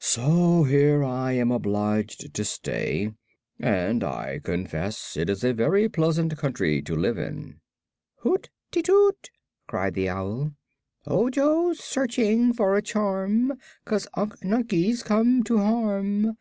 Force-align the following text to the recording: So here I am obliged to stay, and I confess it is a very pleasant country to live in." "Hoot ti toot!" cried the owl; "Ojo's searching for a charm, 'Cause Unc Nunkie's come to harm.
So 0.00 0.64
here 0.64 1.02
I 1.02 1.32
am 1.32 1.50
obliged 1.50 2.34
to 2.34 2.44
stay, 2.44 3.14
and 3.58 4.04
I 4.04 4.38
confess 4.38 5.16
it 5.16 5.30
is 5.30 5.42
a 5.42 5.54
very 5.54 5.88
pleasant 5.88 6.36
country 6.36 6.82
to 6.82 6.94
live 6.94 7.16
in." 7.16 7.60
"Hoot 8.16 8.50
ti 8.70 8.82
toot!" 8.82 9.30
cried 9.66 9.94
the 9.94 10.10
owl; 10.10 10.52
"Ojo's 11.06 11.78
searching 11.78 12.52
for 12.52 12.76
a 12.76 12.82
charm, 12.82 13.54
'Cause 13.86 14.06
Unc 14.12 14.34
Nunkie's 14.44 15.02
come 15.02 15.42
to 15.44 15.56
harm. 15.56 16.36